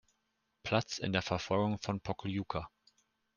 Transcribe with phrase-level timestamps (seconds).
[0.63, 2.71] Platz in der Verfolgung von Pokljuka.